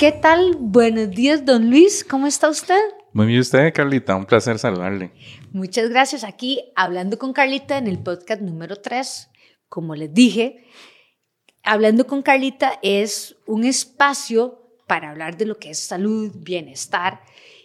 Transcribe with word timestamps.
¿Qué 0.00 0.12
tal? 0.12 0.56
Buenos 0.58 1.10
días, 1.10 1.44
don 1.44 1.68
Luis. 1.68 2.06
¿Cómo 2.08 2.26
está 2.26 2.48
usted? 2.48 2.80
Muy 3.12 3.26
bien, 3.26 3.40
usted, 3.40 3.70
Carlita. 3.74 4.16
Un 4.16 4.24
placer 4.24 4.58
saludarle. 4.58 5.12
Muchas 5.52 5.90
gracias. 5.90 6.24
Aquí 6.24 6.72
hablando 6.74 7.18
con 7.18 7.34
Carlita 7.34 7.76
en 7.76 7.86
el 7.86 7.98
podcast 7.98 8.40
número 8.40 8.76
3. 8.76 9.28
Como 9.68 9.94
les 9.94 10.14
dije, 10.14 10.64
hablando 11.62 12.06
con 12.06 12.22
Carlita 12.22 12.78
es 12.82 13.36
un 13.46 13.64
espacio 13.64 14.74
para 14.86 15.10
hablar 15.10 15.36
de 15.36 15.44
lo 15.44 15.58
que 15.58 15.68
es 15.68 15.80
salud, 15.80 16.32
bienestar 16.34 17.20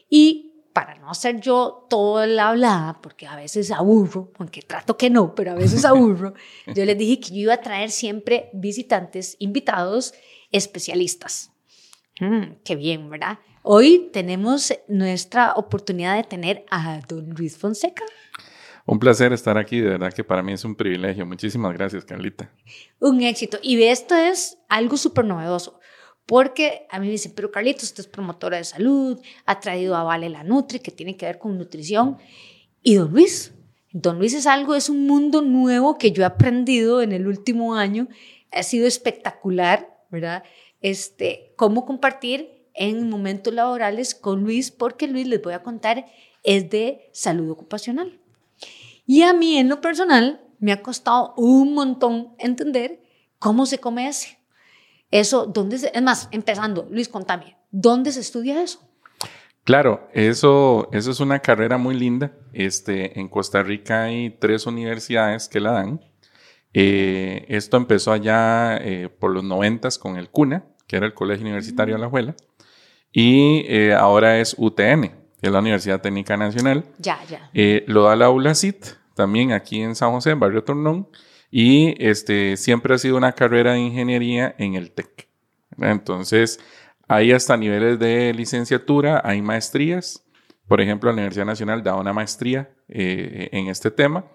y 0.10 0.66
para 0.74 0.96
no 0.96 1.10
hacer 1.10 1.40
yo 1.40 1.88
toda 1.90 2.28
la 2.28 2.50
hablada, 2.50 3.00
porque 3.02 3.28
a 3.28 3.38
veces 3.38 3.72
aburro, 3.72 4.34
aunque 4.40 4.62
trato 4.62 4.98
que 4.98 5.10
no, 5.10 5.36
pero 5.36 5.54
a 5.54 5.56
veces 5.56 5.86
aburro, 5.86 6.34
yo 6.68 6.84
les 6.84 6.98
dije 6.98 7.22
que 7.22 7.30
yo 7.30 7.44
iba 7.44 7.54
a 7.54 7.62
traer 7.62 7.92
siempre 7.92 8.50
visitantes, 8.52 9.38
invitados, 9.40 10.14
especialistas. 10.52 11.55
Mm, 12.20 12.58
qué 12.64 12.76
bien, 12.76 13.10
¿verdad? 13.10 13.40
Hoy 13.62 14.10
tenemos 14.14 14.74
nuestra 14.88 15.54
oportunidad 15.54 16.16
de 16.16 16.24
tener 16.24 16.66
a 16.70 17.02
don 17.08 17.32
Luis 17.32 17.58
Fonseca. 17.58 18.06
Un 18.86 19.00
placer 19.00 19.34
estar 19.34 19.58
aquí, 19.58 19.80
de 19.80 19.90
verdad 19.90 20.14
que 20.14 20.24
para 20.24 20.44
mí 20.44 20.54
es 20.54 20.64
un 20.64 20.76
privilegio. 20.76 21.26
Muchísimas 21.26 21.74
gracias, 21.74 22.06
Carlita. 22.06 22.52
Un 23.00 23.22
éxito. 23.22 23.58
Y 23.62 23.82
esto 23.84 24.16
es 24.16 24.60
algo 24.70 24.96
súper 24.96 25.26
novedoso, 25.26 25.80
porque 26.26 26.86
a 26.90 27.00
mí 27.00 27.08
me 27.08 27.14
dicen, 27.14 27.34
pero 27.36 27.52
Carlita, 27.52 27.84
usted 27.84 28.02
es 28.02 28.08
promotora 28.08 28.58
de 28.58 28.64
salud, 28.64 29.20
ha 29.46 29.60
traído 29.60 29.96
a 29.96 30.04
Vale 30.04 30.30
la 30.30 30.44
Nutri, 30.44 30.80
que 30.80 30.92
tiene 30.92 31.18
que 31.18 31.26
ver 31.26 31.40
con 31.40 31.58
nutrición. 31.58 32.18
Y 32.84 32.96
don 32.96 33.12
Luis, 33.12 33.54
don 33.92 34.20
Luis 34.20 34.36
es 34.36 34.46
algo, 34.46 34.76
es 34.76 34.88
un 34.88 35.08
mundo 35.08 35.42
nuevo 35.42 35.98
que 35.98 36.12
yo 36.12 36.22
he 36.22 36.28
aprendido 36.28 37.02
en 37.02 37.12
el 37.12 37.28
último 37.28 37.76
año. 37.76 38.08
Ha 38.52 38.62
sido 38.62 38.86
espectacular, 38.86 39.90
¿verdad? 40.12 40.44
Este, 40.86 41.52
cómo 41.56 41.84
compartir 41.84 42.70
en 42.76 43.10
momentos 43.10 43.52
laborales 43.52 44.14
con 44.14 44.44
Luis, 44.44 44.70
porque 44.70 45.08
Luis, 45.08 45.28
les 45.28 45.42
voy 45.42 45.54
a 45.54 45.64
contar, 45.64 46.06
es 46.44 46.70
de 46.70 47.10
salud 47.12 47.50
ocupacional. 47.50 48.20
Y 49.08 49.24
a 49.24 49.34
mí 49.34 49.58
en 49.58 49.68
lo 49.68 49.82
personal 49.82 50.42
me 50.60 50.72
ha 50.72 50.84
costado 50.84 51.34
un 51.38 51.74
montón 51.74 52.36
entender 52.38 53.02
cómo 53.40 53.66
se 53.66 53.80
come 53.80 54.08
ese. 54.08 54.38
Eso, 55.10 55.48
¿dónde 55.48 55.80
se, 55.80 55.92
es 55.92 56.04
más, 56.04 56.30
empezando, 56.32 56.88
Luis, 56.92 57.10
contame, 57.10 57.58
¿dónde 57.72 58.12
se 58.12 58.20
estudia 58.20 58.62
eso? 58.62 58.80
Claro, 59.64 60.08
eso, 60.14 60.90
eso 60.92 61.10
es 61.10 61.20
una 61.20 61.40
carrera 61.40 61.80
muy 61.80 61.96
linda. 61.96 62.32
Este, 62.54 63.20
en 63.20 63.28
Costa 63.28 63.64
Rica 63.64 64.04
hay 64.04 64.30
tres 64.30 64.68
universidades 64.68 65.50
que 65.50 65.60
la 65.60 65.72
dan. 65.72 66.02
Eh, 66.74 67.46
esto 67.48 67.78
empezó 67.78 68.12
allá 68.12 68.78
eh, 68.78 69.10
por 69.10 69.32
los 69.32 69.44
noventas 69.44 69.98
con 69.98 70.18
el 70.18 70.30
CUNA, 70.30 70.66
que 70.88 70.98
era 70.98 71.06
el 71.06 71.14
Colegio 71.14 71.46
Universitario 71.46 71.96
de 71.96 72.02
La 72.02 72.10
Juela, 72.10 72.36
y 73.12 73.66
eh, 73.68 73.94
ahora 73.94 74.40
es 74.40 74.56
UTN, 74.58 75.02
que 75.02 75.48
es 75.48 75.52
la 75.52 75.60
Universidad 75.60 76.02
Técnica 76.02 76.36
Nacional. 76.36 76.84
Ya, 76.98 77.24
ya. 77.30 77.50
Eh, 77.54 77.86
lo 77.88 78.04
da 78.04 78.16
la 78.16 78.30
ULACIT, 78.30 78.86
también 79.16 79.54
aquí 79.54 79.82
en 79.82 79.96
San 79.96 80.12
José, 80.12 80.32
en 80.32 80.40
Barrio 80.40 80.64
Tornón, 80.64 81.08
y 81.50 81.96
este, 82.06 82.58
siempre 82.58 82.94
ha 82.94 82.98
sido 82.98 83.16
una 83.16 83.32
carrera 83.32 83.74
de 83.74 83.80
ingeniería 83.80 84.54
en 84.58 84.76
el 84.76 84.92
TEC. 84.92 85.30
Entonces, 85.78 86.60
hay 87.08 87.32
hasta 87.32 87.56
niveles 87.56 88.00
de 88.00 88.34
licenciatura, 88.34 89.22
hay 89.24 89.42
maestrías. 89.42 90.26
Por 90.68 90.82
ejemplo, 90.82 91.10
la 91.10 91.14
Universidad 91.14 91.46
Nacional 91.46 91.84
da 91.84 91.96
una 91.96 92.14
maestría 92.14 92.72
eh, 92.90 93.50
en 93.52 93.68
este 93.68 93.92
tema. 93.92 94.26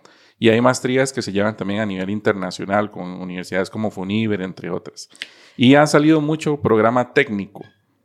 Y 0.42 0.48
hay 0.48 0.62
maestrías 0.62 1.12
que 1.12 1.20
se 1.20 1.32
llevan 1.32 1.54
también 1.54 1.80
a 1.80 1.86
nivel 1.86 2.08
internacional 2.08 2.90
con 2.90 3.20
universidades 3.20 3.68
como 3.68 3.90
FUNIBER, 3.90 4.40
entre 4.40 4.70
otras. 4.70 5.10
Y 5.54 5.74
ha 5.74 5.86
salido 5.86 6.22
mucho 6.22 6.62
programa 6.62 7.12
técnico, 7.12 7.62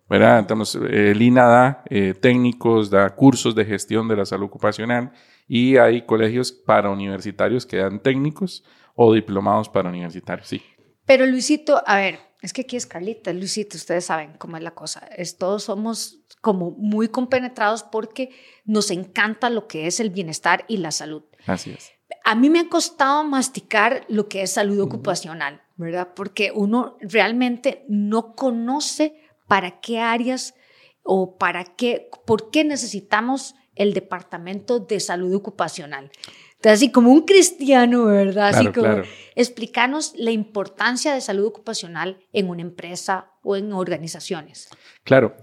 ¿verdad? 0.10 0.40
Entonces, 0.40 0.82
el 0.92 1.22
INA 1.22 1.46
da 1.46 1.84
eh, 1.90 2.14
técnicos, 2.14 2.90
da 2.90 3.16
cursos 3.16 3.56
de 3.56 3.64
gestión 3.64 4.10
de 4.10 4.18
la 4.18 4.26
salud 4.26 4.48
ocupacional 4.48 5.14
y 5.48 5.78
hay 5.78 6.06
colegios 6.06 6.52
para 6.52 6.90
universitarios 6.90 7.66
que 7.66 7.78
dan 7.78 8.02
técnicos 8.02 8.66
o 8.96 9.14
diplomados 9.14 9.70
para 9.70 9.88
universitarios, 9.88 10.50
sí. 10.50 10.62
Pero 11.06 11.26
Luisito, 11.26 11.82
a 11.88 11.96
ver, 11.96 12.20
es 12.42 12.52
que 12.52 12.64
aquí 12.64 12.76
es 12.76 12.86
Carlita, 12.86 13.32
Luisito, 13.32 13.78
ustedes 13.78 14.04
saben 14.04 14.34
cómo 14.38 14.58
es 14.58 14.64
la 14.64 14.72
cosa. 14.72 15.08
Es, 15.16 15.38
todos 15.38 15.64
somos 15.64 16.20
como 16.42 16.72
muy 16.72 17.08
compenetrados 17.08 17.84
porque 17.84 18.32
nos 18.66 18.92
encanta 18.92 19.50
lo 19.50 19.68
que 19.68 19.88
es 19.88 20.02
el 20.02 20.10
bienestar 20.10 20.66
y 20.68 20.78
la 20.78 20.92
salud. 20.92 21.24
Así 21.48 21.72
es 21.72 21.95
a 22.26 22.34
mí 22.34 22.50
me 22.50 22.60
ha 22.60 22.70
costado 22.70 23.24
masticar 23.24 24.04
lo 24.10 24.28
que 24.28 24.42
es 24.42 24.52
salud 24.52 24.80
ocupacional, 24.80 25.62
¿verdad? 25.78 26.10
Porque 26.16 26.52
uno 26.54 26.98
realmente 27.00 27.86
no 27.88 28.36
conoce 28.36 29.16
para 29.48 29.80
qué 29.80 30.00
áreas 30.00 30.56
o 31.04 31.38
para 31.38 31.64
qué, 31.64 32.10
por 32.26 32.50
qué 32.50 32.64
necesitamos 32.64 33.54
el 33.76 33.94
departamento 33.94 34.80
de 34.80 35.00
salud 35.00 35.36
ocupacional. 35.36 36.10
Entonces, 36.56 36.80
así 36.80 36.92
como 36.92 37.12
un 37.12 37.22
cristiano, 37.22 38.06
¿verdad? 38.06 38.56
Así 38.56 38.72
como 38.72 39.04
explicarnos 39.36 40.14
la 40.16 40.32
importancia 40.32 41.14
de 41.14 41.22
salud 41.22 41.46
ocupacional 41.46 42.18
en 42.34 42.50
una 42.50 42.64
empresa 42.64 43.34
o 43.44 43.56
en 43.56 43.72
organizaciones. 43.72 44.70
Claro. 45.04 45.36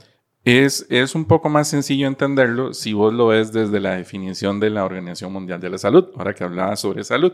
Es, 0.45 0.87
es 0.91 1.15
un 1.15 1.25
poco 1.25 1.49
más 1.49 1.69
sencillo 1.69 2.09
entenderlo 2.09 2.75
si 2.75 2.93
vos 2.93 3.15
lo 3.15 3.29
ves 3.29 3.53
desde 3.53 3.79
la 3.79 3.95
definición 3.95 4.59
de 4.59 4.71
la 4.71 4.85
Organización 4.85 5.33
Mundial 5.33 5.61
de 5.61 5.71
la 5.71 5.79
Salud, 5.79 6.09
ahora 6.17 6.35
que 6.35 6.43
hablaba 6.43 6.75
sobre 6.75 7.05
salud. 7.05 7.33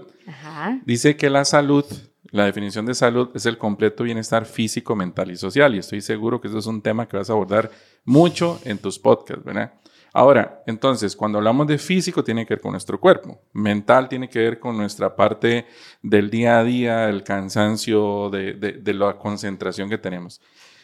Dice 0.85 1.17
que 1.17 1.31
la 1.31 1.47
salud, 1.47 1.87
la 2.31 2.45
definición 2.45 2.85
de 2.85 2.95
salud 2.95 3.31
es 3.35 3.47
el 3.47 3.57
completo 3.57 4.05
bienestar 4.05 4.45
físico, 4.45 4.95
mental 4.95 5.31
y 5.31 5.37
social. 5.37 5.75
Y 5.75 5.79
estoy 5.79 6.03
seguro 6.03 6.41
que 6.41 6.49
eso 6.49 6.59
es 6.59 6.67
un 6.67 6.83
tema 6.83 7.09
que 7.09 7.17
vas 7.17 7.31
a 7.31 7.33
abordar 7.33 7.71
mucho 8.05 8.61
en 8.65 8.77
tus 8.77 8.99
podcasts, 8.99 9.43
¿verdad? 9.43 9.73
Ahora, 10.13 10.63
entonces, 10.67 11.15
cuando 11.17 11.39
hablamos 11.39 11.67
de 11.67 11.79
físico, 11.79 12.25
tiene 12.25 12.45
que 12.45 12.55
ver 12.55 12.61
con 12.61 12.73
nuestro 12.73 12.99
cuerpo. 12.99 13.41
Mental 13.53 14.09
tiene 14.09 14.29
que 14.29 14.39
ver 14.41 14.59
con 14.59 14.77
nuestra 14.77 15.15
parte 15.15 15.67
del 16.03 16.29
día 16.29 16.59
a 16.59 16.65
día, 16.65 17.09
el 17.09 17.23
cansancio, 17.23 18.29
de, 18.31 18.55
de, 18.55 18.73
de 18.73 18.95
la 18.95 19.17
concentración 19.17 19.89
que 19.89 19.99
tenemos. 19.99 20.41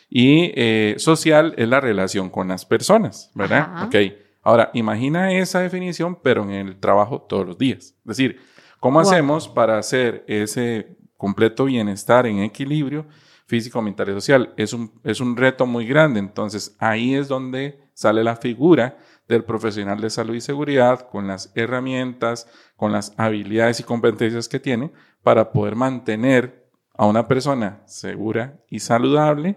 Y 0.09 0.53
eh, 0.55 0.95
social 0.99 1.55
es 1.57 1.69
la 1.69 1.81
relación 1.81 2.31
con 2.31 2.49
las 2.49 2.65
personas, 2.65 3.31
¿verdad? 3.35 3.87
Ok. 3.87 3.97
Ahora, 4.43 4.71
imagina 4.75 5.33
esa 5.33 5.61
definición, 5.61 6.19
pero 6.23 6.43
en 6.45 6.51
el 6.51 6.77
trabajo 6.79 7.23
todos 7.23 7.47
los 7.47 7.59
días. 7.59 7.79
Es 7.79 8.05
decir, 8.05 8.41
¿cómo 8.79 9.01
hacemos 9.01 9.49
para 9.49 9.79
hacer 9.79 10.25
ese 10.29 10.99
completo 11.17 11.65
bienestar 11.65 12.27
en 12.27 12.41
equilibrio 12.41 13.07
físico, 13.47 13.81
mental 13.81 14.11
y 14.11 14.13
social? 14.13 14.53
Es 14.57 14.75
un, 14.75 14.93
es 15.03 15.21
un 15.21 15.37
reto 15.37 15.67
muy 15.67 15.87
grande. 15.87 16.21
Entonces, 16.21 16.77
ahí 16.79 17.15
es 17.15 17.29
donde 17.29 17.81
sale 17.95 18.23
la 18.23 18.37
figura 18.37 18.99
del 19.27 19.45
profesional 19.45 20.01
de 20.01 20.11
salud 20.11 20.35
y 20.35 20.43
seguridad 20.43 21.09
con 21.09 21.27
las 21.27 21.51
herramientas, 21.55 22.47
con 22.77 22.93
las 22.93 23.15
habilidades 23.17 23.81
y 23.81 23.85
competencias 23.85 24.49
que 24.49 24.61
tiene 24.61 24.93
para 25.23 25.53
poder 25.53 25.75
mantener 25.75 26.69
a 26.97 27.07
una 27.07 27.27
persona 27.27 27.83
segura 27.87 28.61
y 28.69 28.81
saludable 28.81 29.57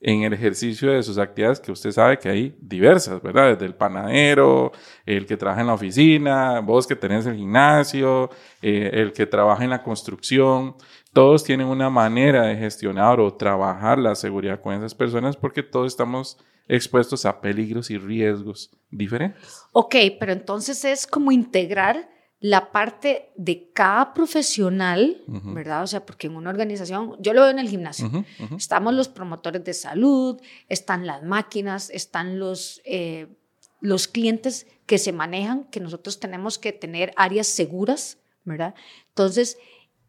en 0.00 0.22
el 0.22 0.32
ejercicio 0.32 0.92
de 0.92 1.02
sus 1.02 1.18
actividades, 1.18 1.58
que 1.58 1.72
usted 1.72 1.90
sabe 1.90 2.18
que 2.18 2.28
hay 2.28 2.56
diversas, 2.60 3.20
¿verdad? 3.20 3.50
Desde 3.50 3.66
el 3.66 3.74
panadero, 3.74 4.72
el 5.04 5.26
que 5.26 5.36
trabaja 5.36 5.60
en 5.60 5.66
la 5.66 5.74
oficina, 5.74 6.60
vos 6.60 6.86
que 6.86 6.94
tenés 6.94 7.26
el 7.26 7.36
gimnasio, 7.36 8.30
eh, 8.62 8.90
el 8.92 9.12
que 9.12 9.26
trabaja 9.26 9.64
en 9.64 9.70
la 9.70 9.82
construcción, 9.82 10.76
todos 11.12 11.42
tienen 11.42 11.66
una 11.66 11.90
manera 11.90 12.42
de 12.42 12.56
gestionar 12.56 13.18
o 13.18 13.34
trabajar 13.34 13.98
la 13.98 14.14
seguridad 14.14 14.60
con 14.60 14.74
esas 14.74 14.94
personas 14.94 15.36
porque 15.36 15.62
todos 15.64 15.88
estamos 15.88 16.38
expuestos 16.68 17.24
a 17.24 17.40
peligros 17.40 17.90
y 17.90 17.98
riesgos 17.98 18.70
diferentes. 18.90 19.62
Ok, 19.72 19.96
pero 20.20 20.32
entonces 20.32 20.84
es 20.84 21.06
como 21.06 21.32
integrar 21.32 22.08
la 22.40 22.70
parte 22.70 23.30
de 23.36 23.70
cada 23.72 24.14
profesional, 24.14 25.22
¿verdad? 25.26 25.82
O 25.82 25.86
sea, 25.86 26.06
porque 26.06 26.28
en 26.28 26.36
una 26.36 26.50
organización, 26.50 27.16
yo 27.18 27.32
lo 27.32 27.42
veo 27.42 27.50
en 27.50 27.58
el 27.58 27.68
gimnasio, 27.68 28.10
estamos 28.56 28.94
los 28.94 29.08
promotores 29.08 29.64
de 29.64 29.74
salud, 29.74 30.40
están 30.68 31.06
las 31.06 31.24
máquinas, 31.24 31.90
están 31.90 32.38
los, 32.38 32.80
eh, 32.84 33.26
los 33.80 34.06
clientes 34.06 34.68
que 34.86 34.98
se 34.98 35.12
manejan, 35.12 35.64
que 35.64 35.80
nosotros 35.80 36.20
tenemos 36.20 36.58
que 36.58 36.72
tener 36.72 37.12
áreas 37.16 37.48
seguras, 37.48 38.18
¿verdad? 38.44 38.74
Entonces, 39.08 39.58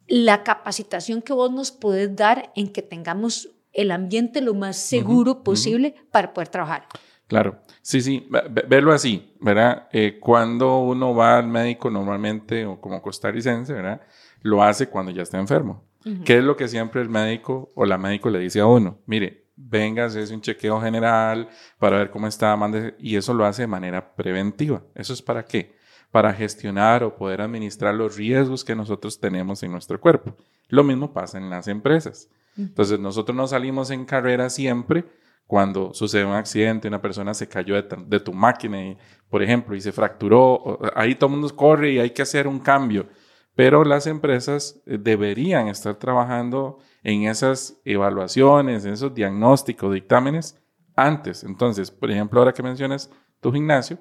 la 0.06 0.44
capacitación 0.44 1.22
que 1.22 1.32
vos 1.32 1.50
nos 1.50 1.72
podés 1.72 2.14
dar 2.14 2.52
en 2.54 2.72
que 2.72 2.82
tengamos 2.82 3.50
el 3.72 3.90
ambiente 3.90 4.40
lo 4.40 4.54
más 4.54 4.76
seguro 4.76 5.42
posible 5.42 5.94
para 6.10 6.32
poder 6.32 6.48
trabajar. 6.48 6.86
Claro, 7.30 7.60
sí, 7.80 8.00
sí, 8.00 8.28
verlo 8.66 8.92
así, 8.92 9.36
¿verdad? 9.40 9.86
Eh, 9.92 10.18
cuando 10.18 10.78
uno 10.78 11.14
va 11.14 11.38
al 11.38 11.46
médico 11.46 11.88
normalmente, 11.88 12.66
o 12.66 12.80
como 12.80 13.00
costarricense, 13.00 13.72
¿verdad? 13.72 14.00
Lo 14.42 14.64
hace 14.64 14.88
cuando 14.88 15.12
ya 15.12 15.22
está 15.22 15.38
enfermo. 15.38 15.84
¿Qué 16.24 16.38
es 16.38 16.42
lo 16.42 16.56
que 16.56 16.66
siempre 16.66 17.00
el 17.00 17.08
médico 17.08 17.70
o 17.76 17.84
la 17.84 17.98
médico 17.98 18.30
le 18.30 18.40
dice 18.40 18.58
a 18.58 18.66
uno? 18.66 18.98
Mire, 19.06 19.44
venga, 19.54 20.06
hace 20.06 20.34
un 20.34 20.40
chequeo 20.40 20.80
general 20.80 21.48
para 21.78 21.98
ver 21.98 22.10
cómo 22.10 22.26
está, 22.26 22.56
mande, 22.56 22.96
y 22.98 23.14
eso 23.14 23.32
lo 23.32 23.44
hace 23.44 23.62
de 23.62 23.68
manera 23.68 24.16
preventiva. 24.16 24.82
¿Eso 24.96 25.12
es 25.12 25.22
para 25.22 25.44
qué? 25.44 25.76
Para 26.10 26.32
gestionar 26.32 27.04
o 27.04 27.14
poder 27.14 27.42
administrar 27.42 27.94
los 27.94 28.16
riesgos 28.16 28.64
que 28.64 28.74
nosotros 28.74 29.20
tenemos 29.20 29.62
en 29.62 29.70
nuestro 29.70 30.00
cuerpo. 30.00 30.34
Lo 30.66 30.82
mismo 30.82 31.12
pasa 31.12 31.38
en 31.38 31.48
las 31.48 31.68
empresas. 31.68 32.28
Entonces, 32.56 32.98
nosotros 32.98 33.36
no 33.36 33.46
salimos 33.46 33.92
en 33.92 34.04
carrera 34.04 34.50
siempre 34.50 35.04
cuando 35.50 35.92
sucede 35.92 36.24
un 36.24 36.34
accidente, 36.34 36.86
una 36.86 37.02
persona 37.02 37.34
se 37.34 37.48
cayó 37.48 37.74
de, 37.74 38.20
tu 38.20 38.32
máquina, 38.32 38.80
y, 38.80 38.96
por 39.28 39.42
ejemplo, 39.42 39.74
y 39.74 39.80
se 39.80 39.90
fracturó, 39.90 40.78
ahí 40.94 41.16
todo 41.16 41.26
el 41.26 41.40
mundo 41.40 41.56
corre 41.56 41.90
y 41.90 41.98
hay 41.98 42.10
que 42.10 42.22
hacer 42.22 42.46
un 42.46 42.60
cambio. 42.60 43.08
Pero 43.56 43.82
las 43.82 44.06
empresas 44.06 44.80
eh, 44.86 44.96
deberían 44.96 45.66
estar 45.66 45.96
trabajando 45.96 46.78
en 47.02 47.24
esas 47.24 47.80
evaluaciones, 47.84 48.84
en 48.84 48.92
esos 48.92 49.12
diagnósticos, 49.12 49.92
dictámenes 49.92 50.56
antes. 50.94 51.42
Entonces, 51.42 51.90
por 51.90 52.12
ejemplo, 52.12 52.38
ahora 52.38 52.52
que 52.52 52.62
mencionas 52.62 53.10
tu 53.40 53.52
gimnasio, 53.52 53.98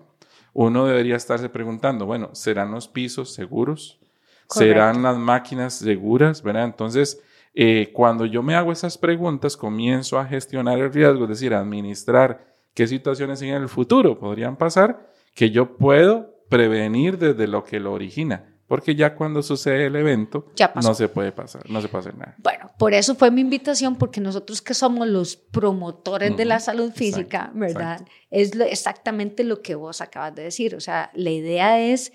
uno 0.53 0.85
debería 0.85 1.15
estarse 1.15 1.49
preguntando, 1.49 2.05
bueno, 2.05 2.29
¿serán 2.33 2.69
los 2.69 2.87
pisos 2.87 3.33
seguros? 3.33 3.99
¿Serán 4.47 5.01
las 5.01 5.17
máquinas 5.17 5.73
seguras? 5.73 6.43
¿Verdad? 6.43 6.65
Entonces, 6.65 7.23
eh, 7.61 7.91
cuando 7.91 8.25
yo 8.25 8.41
me 8.41 8.55
hago 8.55 8.71
esas 8.71 8.97
preguntas, 8.97 9.57
comienzo 9.57 10.17
a 10.17 10.25
gestionar 10.25 10.79
el 10.79 10.93
riesgo, 10.93 11.23
es 11.23 11.29
decir, 11.29 11.53
a 11.53 11.59
administrar 11.59 12.55
qué 12.73 12.87
situaciones 12.87 13.41
en 13.41 13.49
el 13.49 13.67
futuro 13.67 14.17
podrían 14.17 14.55
pasar 14.55 15.11
que 15.35 15.51
yo 15.51 15.75
puedo 15.75 16.37
prevenir 16.47 17.17
desde 17.17 17.47
lo 17.47 17.65
que 17.65 17.81
lo 17.81 17.91
origina. 17.91 18.55
Porque 18.65 18.95
ya 18.95 19.13
cuando 19.13 19.43
sucede 19.43 19.87
el 19.87 19.97
evento, 19.97 20.45
no 20.81 20.93
se 20.93 21.09
puede 21.09 21.33
pasar, 21.33 21.69
no 21.69 21.81
se 21.81 21.89
puede 21.89 21.99
hacer 21.99 22.17
nada. 22.17 22.35
Bueno, 22.37 22.71
por 22.79 22.93
eso 22.93 23.15
fue 23.15 23.29
mi 23.29 23.41
invitación, 23.41 23.97
porque 23.97 24.21
nosotros 24.21 24.61
que 24.61 24.73
somos 24.73 25.05
los 25.09 25.35
promotores 25.35 26.37
de 26.37 26.45
la 26.45 26.61
salud 26.61 26.93
física, 26.93 27.51
¿verdad? 27.53 28.05
Es 28.31 28.53
exactamente 28.57 29.43
lo 29.43 29.61
que 29.61 29.75
vos 29.75 29.99
acabas 29.99 30.33
de 30.33 30.43
decir. 30.43 30.75
O 30.75 30.79
sea, 30.79 31.11
la 31.13 31.31
idea 31.31 31.77
es 31.77 32.13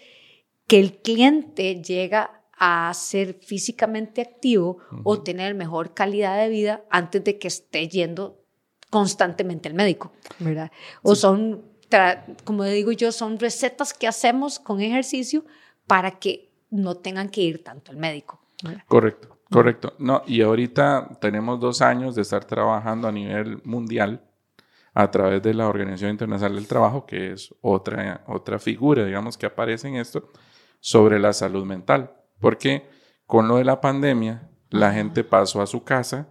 que 0.67 0.81
el 0.81 1.03
cliente 1.03 1.83
llega 1.83 2.44
a 2.59 2.93
ser 2.95 3.35
físicamente 3.35 4.21
activo 4.21 4.79
o 5.03 5.23
tener 5.23 5.55
mejor 5.55 5.95
calidad 5.95 6.39
de 6.39 6.49
vida 6.49 6.85
antes 6.91 7.25
de 7.25 7.39
que 7.39 7.49
esté 7.49 7.89
yendo 7.89 8.45
constantemente 8.91 9.69
al 9.69 9.75
médico, 9.75 10.13
¿verdad? 10.39 10.71
O 11.03 11.15
son, 11.15 11.65
como 12.45 12.65
digo 12.65 12.93
yo, 12.93 13.11
son 13.11 13.39
recetas 13.39 13.93
que 13.93 14.07
hacemos 14.07 14.59
con 14.59 14.81
ejercicio 14.81 15.45
para 15.87 16.13
que 16.13 16.53
no 16.71 16.97
tengan 16.97 17.29
que 17.29 17.41
ir 17.43 17.65
tanto 17.65 17.91
al 17.91 17.99
médico. 17.99 18.41
Correcto, 18.87 19.39
correcto. 19.51 19.95
No, 19.99 20.23
y 20.27 20.43
ahorita 20.43 21.19
tenemos 21.21 21.61
dos 21.61 21.83
años 21.83 22.15
de 22.15 22.23
estar 22.23 22.45
trabajando 22.45 23.09
a 23.09 23.13
nivel 23.13 23.61
mundial 23.65 24.23
a 24.95 25.11
través 25.11 25.43
de 25.43 25.55
la 25.55 25.69
Organización 25.69 26.13
Internacional 26.13 26.55
del 26.55 26.69
Trabajo, 26.69 27.05
que 27.05 27.33
es 27.33 27.53
otra, 27.61 28.23
otra 28.29 28.59
figura, 28.59 29.05
digamos, 29.05 29.37
que 29.37 29.47
aparece 29.47 29.89
en 29.89 29.97
esto, 29.97 30.29
sobre 30.79 31.19
la 31.19 31.33
salud 31.33 31.65
mental. 31.65 32.13
Porque 32.45 32.87
con 33.25 33.49
lo 33.49 33.57
de 33.57 33.65
la 33.65 33.81
pandemia, 33.81 34.51
la 34.69 34.93
gente 34.93 35.25
pasó 35.25 35.63
a 35.63 35.67
su 35.67 35.83
casa 35.83 36.29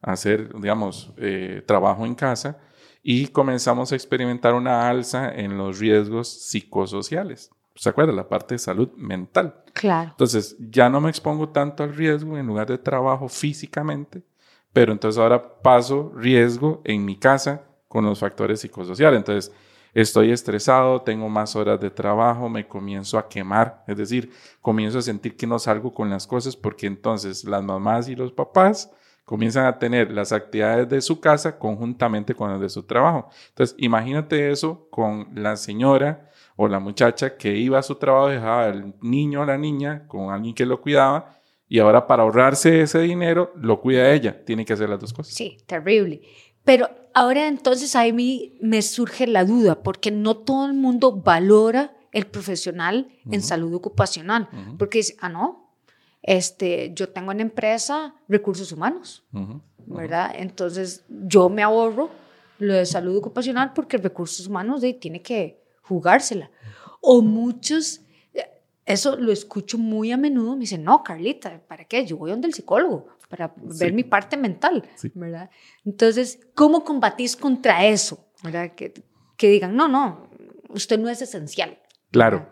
a 0.00 0.10
hacer, 0.10 0.52
digamos, 0.60 1.12
eh, 1.18 1.62
trabajo 1.64 2.04
en 2.04 2.16
casa 2.16 2.58
y 3.00 3.28
comenzamos 3.28 3.92
a 3.92 3.94
experimentar 3.94 4.54
una 4.54 4.88
alza 4.88 5.32
en 5.32 5.56
los 5.56 5.78
riesgos 5.78 6.26
psicosociales. 6.26 7.52
¿Se 7.76 7.88
acuerda? 7.88 8.12
La 8.12 8.28
parte 8.28 8.56
de 8.56 8.58
salud 8.58 8.90
mental. 8.96 9.62
Claro. 9.72 10.10
Entonces, 10.10 10.56
ya 10.58 10.90
no 10.90 11.00
me 11.00 11.10
expongo 11.10 11.50
tanto 11.50 11.84
al 11.84 11.94
riesgo 11.94 12.36
en 12.36 12.48
lugar 12.48 12.66
de 12.66 12.78
trabajo 12.78 13.28
físicamente, 13.28 14.24
pero 14.72 14.90
entonces 14.90 15.22
ahora 15.22 15.62
paso 15.62 16.12
riesgo 16.16 16.82
en 16.84 17.04
mi 17.04 17.16
casa 17.16 17.62
con 17.86 18.04
los 18.04 18.18
factores 18.18 18.58
psicosociales. 18.58 19.18
Entonces, 19.18 19.52
estoy 19.94 20.30
estresado, 20.30 21.02
tengo 21.02 21.28
más 21.28 21.54
horas 21.56 21.80
de 21.80 21.90
trabajo, 21.90 22.48
me 22.48 22.66
comienzo 22.66 23.18
a 23.18 23.28
quemar, 23.28 23.84
es 23.86 23.96
decir, 23.96 24.30
comienzo 24.60 24.98
a 24.98 25.02
sentir 25.02 25.36
que 25.36 25.46
no 25.46 25.58
salgo 25.58 25.92
con 25.92 26.10
las 26.10 26.26
cosas 26.26 26.56
porque 26.56 26.86
entonces 26.86 27.44
las 27.44 27.62
mamás 27.62 28.08
y 28.08 28.16
los 28.16 28.32
papás 28.32 28.90
comienzan 29.24 29.66
a 29.66 29.78
tener 29.78 30.10
las 30.10 30.32
actividades 30.32 30.88
de 30.88 31.00
su 31.00 31.20
casa 31.20 31.58
conjuntamente 31.58 32.34
con 32.34 32.50
las 32.50 32.60
de 32.60 32.68
su 32.68 32.82
trabajo. 32.82 33.28
Entonces, 33.50 33.76
imagínate 33.78 34.50
eso 34.50 34.88
con 34.90 35.28
la 35.34 35.56
señora 35.56 36.28
o 36.56 36.68
la 36.68 36.80
muchacha 36.80 37.36
que 37.36 37.56
iba 37.56 37.78
a 37.78 37.82
su 37.82 37.94
trabajo, 37.94 38.28
dejaba 38.28 38.66
al 38.66 38.94
niño 39.00 39.42
o 39.42 39.44
la 39.44 39.56
niña 39.56 40.06
con 40.08 40.30
alguien 40.30 40.54
que 40.54 40.66
lo 40.66 40.80
cuidaba 40.80 41.38
y 41.68 41.78
ahora 41.78 42.06
para 42.06 42.22
ahorrarse 42.22 42.82
ese 42.82 43.00
dinero 43.00 43.52
lo 43.56 43.80
cuida 43.80 44.12
ella. 44.12 44.44
Tiene 44.44 44.64
que 44.64 44.74
hacer 44.74 44.90
las 44.90 45.00
dos 45.00 45.12
cosas. 45.12 45.32
Sí, 45.32 45.56
terrible. 45.66 46.20
Pero 46.64 46.88
ahora 47.14 47.46
entonces 47.46 47.96
a 47.96 48.04
mí 48.04 48.58
me 48.60 48.82
surge 48.82 49.26
la 49.26 49.44
duda 49.44 49.82
porque 49.82 50.10
no 50.10 50.36
todo 50.36 50.66
el 50.66 50.74
mundo 50.74 51.12
valora 51.12 51.94
el 52.12 52.26
profesional 52.26 53.08
en 53.30 53.42
salud 53.42 53.74
ocupacional 53.74 54.48
porque 54.78 54.98
dice, 54.98 55.16
ah, 55.20 55.28
no, 55.28 55.70
este, 56.22 56.92
yo 56.94 57.08
tengo 57.08 57.30
una 57.30 57.42
empresa 57.42 58.14
recursos 58.28 58.70
humanos, 58.70 59.24
¿verdad? 59.86 60.32
Entonces 60.36 61.04
yo 61.08 61.48
me 61.48 61.62
ahorro 61.62 62.10
lo 62.58 62.74
de 62.74 62.86
salud 62.86 63.16
ocupacional 63.16 63.72
porque 63.74 63.96
recursos 63.96 64.46
humanos 64.46 64.80
de, 64.82 64.94
tiene 64.94 65.22
que 65.22 65.60
jugársela. 65.82 66.50
O 67.00 67.22
muchos, 67.22 68.02
eso 68.86 69.16
lo 69.16 69.32
escucho 69.32 69.78
muy 69.78 70.12
a 70.12 70.16
menudo, 70.16 70.54
me 70.54 70.60
dicen, 70.60 70.84
no, 70.84 71.02
Carlita, 71.02 71.60
¿para 71.66 71.84
qué? 71.84 72.06
Yo 72.06 72.16
voy 72.18 72.30
donde 72.30 72.46
el 72.46 72.54
psicólogo 72.54 73.08
para 73.32 73.54
ver 73.56 73.94
mi 73.94 74.04
parte 74.04 74.36
mental, 74.36 74.86
¿verdad? 75.14 75.48
Entonces, 75.86 76.38
¿cómo 76.54 76.84
combatís 76.84 77.34
contra 77.34 77.86
eso? 77.86 78.28
¿verdad? 78.42 78.74
Que, 78.74 78.92
que 79.38 79.48
digan, 79.48 79.74
no, 79.74 79.88
no, 79.88 80.28
usted 80.68 80.98
no 80.98 81.08
es 81.08 81.22
esencial. 81.22 81.78
Claro. 82.10 82.48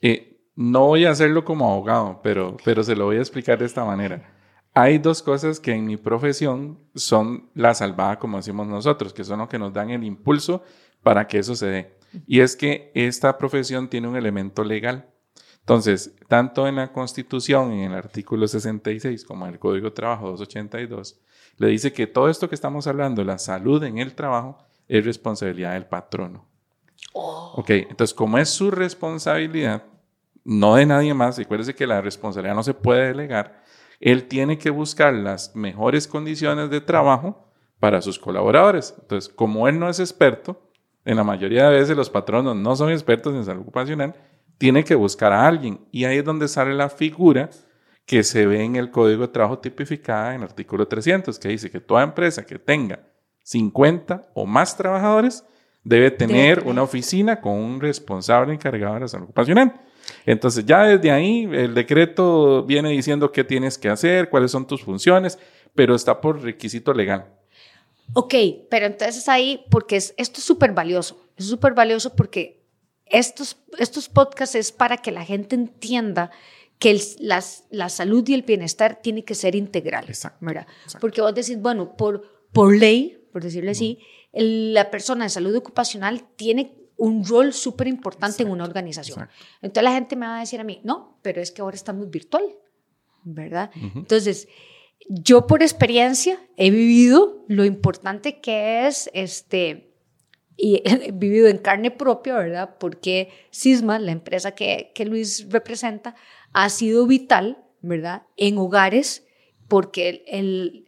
Eh, 0.00 0.46
no 0.54 0.86
voy 0.86 1.04
a 1.04 1.10
hacerlo 1.10 1.44
como 1.44 1.72
abogado, 1.72 2.20
pero, 2.22 2.56
pero 2.64 2.84
se 2.84 2.94
lo 2.94 3.06
voy 3.06 3.16
a 3.16 3.20
explicar 3.20 3.58
de 3.58 3.66
esta 3.66 3.84
manera. 3.84 4.36
Hay 4.72 4.98
dos 4.98 5.20
cosas 5.20 5.58
que 5.58 5.72
en 5.72 5.86
mi 5.86 5.96
profesión 5.96 6.78
son 6.94 7.50
la 7.54 7.74
salvada, 7.74 8.20
como 8.20 8.36
decimos 8.36 8.68
nosotros, 8.68 9.12
que 9.12 9.24
son 9.24 9.40
lo 9.40 9.48
que 9.48 9.58
nos 9.58 9.72
dan 9.72 9.90
el 9.90 10.04
impulso 10.04 10.62
para 11.02 11.26
que 11.26 11.38
eso 11.38 11.56
se 11.56 11.66
dé. 11.66 11.98
Y 12.24 12.40
es 12.40 12.54
que 12.54 12.92
esta 12.94 13.36
profesión 13.36 13.88
tiene 13.88 14.06
un 14.06 14.16
elemento 14.16 14.62
legal. 14.62 15.09
Entonces, 15.70 16.12
tanto 16.26 16.66
en 16.66 16.74
la 16.74 16.90
Constitución, 16.92 17.70
en 17.70 17.92
el 17.92 17.94
artículo 17.96 18.48
66, 18.48 19.24
como 19.24 19.46
en 19.46 19.52
el 19.52 19.60
Código 19.60 19.84
de 19.84 19.90
Trabajo 19.92 20.30
282, 20.30 21.20
le 21.58 21.68
dice 21.68 21.92
que 21.92 22.08
todo 22.08 22.28
esto 22.28 22.48
que 22.48 22.56
estamos 22.56 22.88
hablando, 22.88 23.22
la 23.22 23.38
salud 23.38 23.80
en 23.84 23.98
el 23.98 24.16
trabajo, 24.16 24.58
es 24.88 25.04
responsabilidad 25.04 25.74
del 25.74 25.86
patrono. 25.86 26.44
Oh. 27.12 27.52
Ok, 27.58 27.70
entonces, 27.70 28.12
como 28.12 28.36
es 28.38 28.48
su 28.48 28.72
responsabilidad, 28.72 29.84
no 30.42 30.74
de 30.74 30.86
nadie 30.86 31.14
más, 31.14 31.38
recuérdese 31.38 31.76
que 31.76 31.86
la 31.86 32.00
responsabilidad 32.00 32.56
no 32.56 32.64
se 32.64 32.74
puede 32.74 33.06
delegar, 33.06 33.62
él 34.00 34.26
tiene 34.26 34.58
que 34.58 34.70
buscar 34.70 35.14
las 35.14 35.54
mejores 35.54 36.08
condiciones 36.08 36.68
de 36.70 36.80
trabajo 36.80 37.46
para 37.78 38.02
sus 38.02 38.18
colaboradores. 38.18 38.92
Entonces, 39.02 39.32
como 39.32 39.68
él 39.68 39.78
no 39.78 39.88
es 39.88 40.00
experto, 40.00 40.60
en 41.04 41.16
la 41.16 41.22
mayoría 41.22 41.68
de 41.68 41.78
veces 41.78 41.96
los 41.96 42.10
patronos 42.10 42.56
no 42.56 42.74
son 42.74 42.90
expertos 42.90 43.36
en 43.36 43.44
salud 43.44 43.62
ocupacional, 43.62 44.16
tiene 44.60 44.84
que 44.84 44.94
buscar 44.94 45.32
a 45.32 45.46
alguien. 45.46 45.80
Y 45.90 46.04
ahí 46.04 46.18
es 46.18 46.24
donde 46.24 46.46
sale 46.46 46.74
la 46.74 46.90
figura 46.90 47.48
que 48.04 48.22
se 48.22 48.44
ve 48.44 48.62
en 48.62 48.76
el 48.76 48.90
Código 48.90 49.22
de 49.22 49.32
Trabajo 49.32 49.58
tipificada 49.58 50.34
en 50.34 50.42
el 50.42 50.48
artículo 50.48 50.86
300, 50.86 51.38
que 51.38 51.48
dice 51.48 51.70
que 51.70 51.80
toda 51.80 52.02
empresa 52.02 52.44
que 52.44 52.58
tenga 52.58 53.00
50 53.42 54.32
o 54.34 54.44
más 54.44 54.76
trabajadores 54.76 55.46
debe 55.82 56.10
tener 56.10 56.62
una 56.66 56.82
oficina 56.82 57.40
con 57.40 57.54
un 57.54 57.80
responsable 57.80 58.52
encargado 58.52 58.94
de 58.94 59.00
la 59.00 59.08
salud 59.08 59.24
ocupacional. 59.24 59.80
Entonces 60.26 60.66
ya 60.66 60.82
desde 60.82 61.10
ahí 61.10 61.48
el 61.50 61.72
decreto 61.72 62.62
viene 62.64 62.90
diciendo 62.90 63.32
qué 63.32 63.44
tienes 63.44 63.78
que 63.78 63.88
hacer, 63.88 64.28
cuáles 64.28 64.50
son 64.50 64.66
tus 64.66 64.82
funciones, 64.82 65.38
pero 65.74 65.94
está 65.94 66.20
por 66.20 66.42
requisito 66.42 66.92
legal. 66.92 67.32
Ok, 68.12 68.34
pero 68.68 68.84
entonces 68.84 69.26
ahí, 69.26 69.64
porque 69.70 69.96
es, 69.96 70.12
esto 70.18 70.40
es 70.40 70.44
súper 70.44 70.72
valioso, 70.72 71.18
es 71.38 71.46
súper 71.46 71.72
valioso 71.72 72.14
porque 72.14 72.59
estos, 73.10 73.58
estos 73.78 74.08
podcasts 74.08 74.54
es 74.54 74.72
para 74.72 74.98
que 74.98 75.10
la 75.12 75.24
gente 75.24 75.56
entienda 75.56 76.30
que 76.78 76.98
las, 77.18 77.64
la 77.70 77.88
salud 77.90 78.26
y 78.28 78.34
el 78.34 78.42
bienestar 78.42 79.00
tiene 79.02 79.24
que 79.24 79.34
ser 79.34 79.54
integral. 79.54 80.06
Exacto, 80.08 80.98
Porque 81.00 81.20
vos 81.20 81.34
decís, 81.34 81.60
bueno, 81.60 81.96
por, 81.96 82.46
por 82.52 82.74
ley, 82.74 83.28
por 83.32 83.42
decirlo 83.42 83.70
así, 83.70 83.98
la 84.32 84.90
persona 84.90 85.24
de 85.24 85.30
salud 85.30 85.54
ocupacional 85.54 86.26
tiene 86.36 86.74
un 86.96 87.24
rol 87.24 87.52
súper 87.52 87.86
importante 87.86 88.42
en 88.42 88.50
una 88.50 88.64
organización. 88.64 89.28
Entonces 89.62 89.82
la 89.82 89.92
gente 89.92 90.16
me 90.16 90.26
va 90.26 90.38
a 90.38 90.40
decir 90.40 90.60
a 90.60 90.64
mí, 90.64 90.80
no, 90.84 91.18
pero 91.22 91.40
es 91.40 91.50
que 91.50 91.62
ahora 91.62 91.76
estamos 91.76 92.08
virtual, 92.10 92.44
¿verdad? 93.24 93.70
Entonces, 93.94 94.48
yo 95.08 95.46
por 95.46 95.62
experiencia 95.62 96.38
he 96.56 96.70
vivido 96.70 97.44
lo 97.48 97.64
importante 97.64 98.40
que 98.40 98.86
es 98.86 99.10
este 99.12 99.89
y 100.60 100.82
he 100.84 101.12
vivido 101.12 101.48
en 101.48 101.58
carne 101.58 101.90
propia, 101.90 102.36
¿verdad? 102.36 102.76
Porque 102.78 103.30
Sisma, 103.50 103.98
la 103.98 104.12
empresa 104.12 104.52
que, 104.52 104.92
que 104.94 105.04
Luis 105.04 105.46
representa, 105.50 106.14
ha 106.52 106.68
sido 106.68 107.06
vital, 107.06 107.64
¿verdad? 107.80 108.22
En 108.36 108.58
hogares, 108.58 109.26
porque 109.68 110.24
el, 110.26 110.86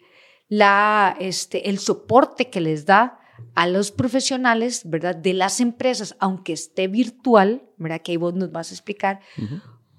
la, 0.49 1.17
este, 1.19 1.71
el 1.71 1.79
soporte 1.79 2.51
que 2.51 2.61
les 2.61 2.85
da 2.85 3.19
a 3.55 3.67
los 3.67 3.91
profesionales, 3.91 4.83
¿verdad? 4.85 5.17
De 5.17 5.33
las 5.33 5.61
empresas, 5.61 6.17
aunque 6.21 6.53
esté 6.53 6.89
virtual, 6.89 7.63
¿verdad? 7.79 8.03
Que 8.03 8.13
ahí 8.13 8.17
vos 8.19 8.35
nos 8.35 8.53
vas 8.53 8.71
a 8.71 8.75
explicar, 8.75 9.21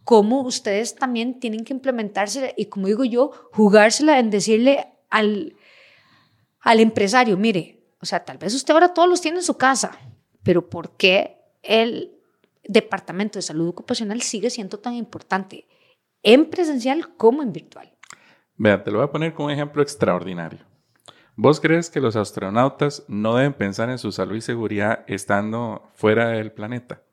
cómo 0.03 0.41
ustedes 0.41 0.95
también 0.95 1.39
tienen 1.39 1.63
que 1.63 1.73
implementarse 1.73 2.53
y 2.57 2.65
como 2.65 2.87
digo 2.87 3.05
yo, 3.05 3.31
jugársela 3.53 4.19
en 4.19 4.29
decirle 4.29 4.87
al, 5.09 5.55
al 6.59 6.79
empresario, 6.79 7.37
mire, 7.37 7.82
o 8.03 8.05
sea, 8.05 8.25
tal 8.25 8.37
vez 8.37 8.53
usted 8.53 8.73
ahora 8.73 8.93
todos 8.93 9.07
los 9.07 9.21
tiene 9.21 9.37
en 9.37 9.43
su 9.43 9.57
casa, 9.57 9.97
pero 10.43 10.69
¿por 10.69 10.97
qué 10.97 11.37
el 11.61 12.11
Departamento 12.65 13.39
de 13.39 13.43
Salud 13.43 13.69
Ocupacional 13.69 14.21
sigue 14.21 14.49
siendo 14.49 14.77
tan 14.77 14.93
importante 14.93 15.65
en 16.21 16.49
presencial 16.49 17.15
como 17.15 17.41
en 17.41 17.53
virtual? 17.53 17.93
Vea, 18.57 18.83
te 18.83 18.91
lo 18.91 18.97
voy 18.97 19.07
a 19.07 19.11
poner 19.11 19.33
como 19.33 19.45
un 19.45 19.53
ejemplo 19.53 19.81
extraordinario. 19.81 20.59
¿Vos 21.37 21.61
crees 21.61 21.89
que 21.89 22.01
los 22.01 22.17
astronautas 22.17 23.05
no 23.07 23.37
deben 23.37 23.53
pensar 23.53 23.89
en 23.89 23.97
su 23.97 24.11
salud 24.11 24.35
y 24.35 24.41
seguridad 24.41 25.05
estando 25.07 25.89
fuera 25.95 26.27
del 26.27 26.51
planeta? 26.51 27.03